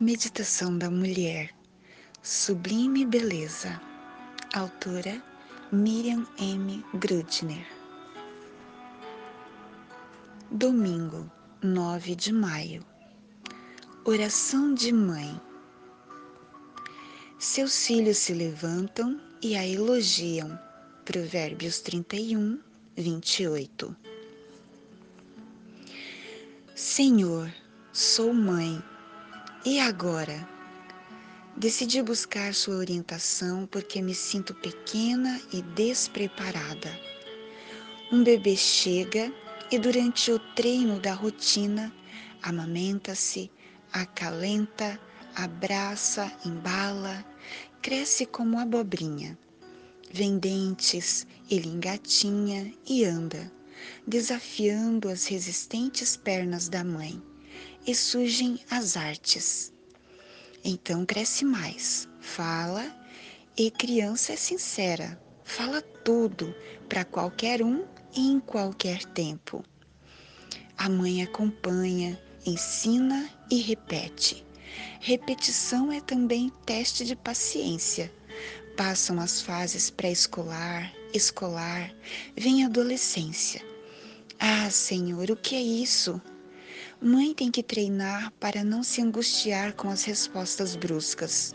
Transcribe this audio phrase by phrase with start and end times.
[0.00, 1.54] Meditação da Mulher,
[2.20, 3.80] Sublime Beleza,
[4.52, 5.22] autora
[5.70, 6.84] Miriam M.
[6.94, 7.64] Grudner.
[10.50, 11.30] Domingo,
[11.62, 12.84] 9 de maio.
[14.04, 15.40] Oração de Mãe.
[17.38, 20.58] Seus filhos se levantam e a elogiam.
[21.04, 22.58] Provérbios 31,
[22.96, 23.96] 28.
[26.74, 27.48] Senhor,
[27.92, 28.82] sou mãe
[29.64, 30.46] e agora?
[31.56, 36.90] Decidi buscar sua orientação porque me sinto pequena e despreparada.
[38.12, 39.32] Um bebê chega
[39.70, 41.90] e, durante o treino da rotina,
[42.42, 43.50] amamenta-se,
[43.90, 45.00] acalenta,
[45.34, 47.24] abraça, embala,
[47.80, 49.38] cresce como abobrinha.
[50.12, 53.50] Vem dentes, ele engatinha e anda,
[54.06, 57.22] desafiando as resistentes pernas da mãe
[57.86, 59.72] e surgem as artes.
[60.64, 62.84] Então cresce mais, fala
[63.56, 66.54] e criança é sincera, fala tudo
[66.88, 67.84] para qualquer um
[68.16, 69.62] e em qualquer tempo.
[70.76, 74.44] A mãe acompanha, ensina e repete.
[75.00, 78.12] Repetição é também teste de paciência.
[78.76, 81.94] Passam as fases pré-escolar, escolar,
[82.36, 83.64] vem a adolescência.
[84.40, 86.20] Ah, Senhor, o que é isso?
[87.06, 91.54] Mãe tem que treinar para não se angustiar com as respostas bruscas.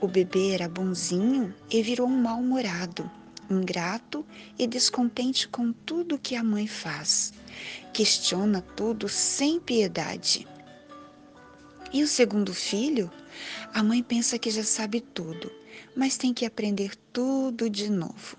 [0.00, 3.10] O bebê era bonzinho e virou um mal-humorado,
[3.50, 4.24] ingrato
[4.56, 7.32] e descontente com tudo que a mãe faz.
[7.92, 10.46] Questiona tudo sem piedade.
[11.92, 13.10] E o segundo filho?
[13.72, 15.50] A mãe pensa que já sabe tudo,
[15.96, 18.36] mas tem que aprender tudo de novo.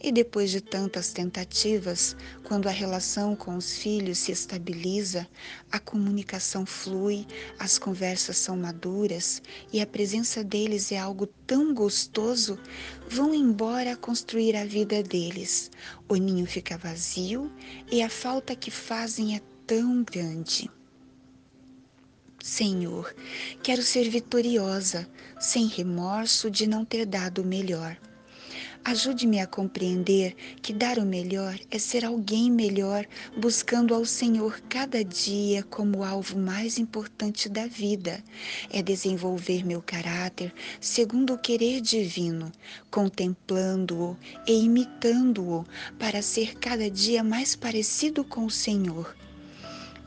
[0.00, 5.28] E depois de tantas tentativas, quando a relação com os filhos se estabiliza,
[5.72, 7.26] a comunicação flui,
[7.58, 9.42] as conversas são maduras
[9.72, 12.56] e a presença deles é algo tão gostoso,
[13.08, 15.68] vão embora construir a vida deles.
[16.08, 17.52] O ninho fica vazio
[17.90, 20.70] e a falta que fazem é tão grande.
[22.40, 23.12] Senhor,
[23.64, 27.98] quero ser vitoriosa, sem remorso de não ter dado o melhor.
[28.84, 33.06] Ajude-me a compreender que dar o melhor é ser alguém melhor,
[33.36, 38.22] buscando ao Senhor cada dia como o alvo mais importante da vida.
[38.70, 42.50] É desenvolver meu caráter segundo o querer divino,
[42.90, 45.66] contemplando-o e imitando-o
[45.98, 49.14] para ser cada dia mais parecido com o Senhor.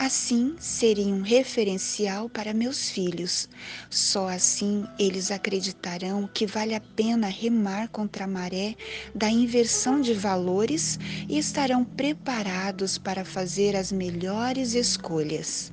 [0.00, 3.48] Assim, seria um referencial para meus filhos.
[3.90, 8.76] Só assim eles acreditarão que vale a pena remar contra a maré
[9.12, 10.98] da inversão de valores
[11.28, 15.72] e estarão preparados para fazer as melhores escolhas.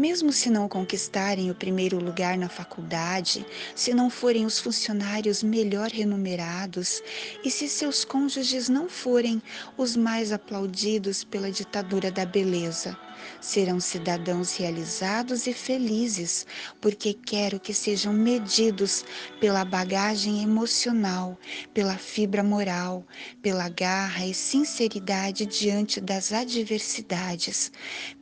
[0.00, 3.44] Mesmo se não conquistarem o primeiro lugar na faculdade,
[3.76, 7.02] se não forem os funcionários melhor remunerados
[7.44, 9.42] e se seus cônjuges não forem
[9.76, 12.96] os mais aplaudidos pela ditadura da beleza,
[13.40, 16.46] serão cidadãos realizados e felizes,
[16.80, 19.04] porque quero que sejam medidos
[19.40, 21.38] pela bagagem emocional,
[21.72, 23.04] pela fibra moral,
[23.42, 27.72] pela garra e sinceridade diante das adversidades,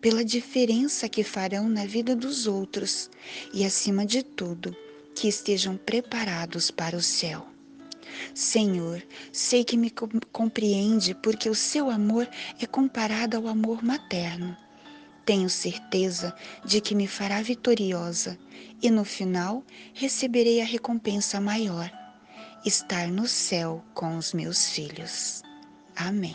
[0.00, 3.10] pela diferença que farão na vida dos outros
[3.52, 4.76] e, acima de tudo,
[5.14, 7.46] que estejam preparados para o céu.
[8.34, 9.92] Senhor, sei que me
[10.32, 12.28] compreende porque o seu amor
[12.60, 14.56] é comparado ao amor materno.
[15.28, 16.34] Tenho certeza
[16.64, 18.38] de que me fará vitoriosa
[18.80, 19.62] e no final
[19.92, 21.92] receberei a recompensa maior:
[22.64, 25.42] estar no céu com os meus filhos.
[25.94, 26.34] Amém.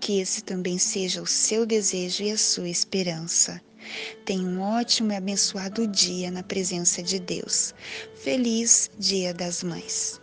[0.00, 3.60] Que esse também seja o seu desejo e a sua esperança.
[4.24, 7.74] Tenha um ótimo e abençoado dia na presença de Deus.
[8.22, 10.18] Feliz Dia das Mães.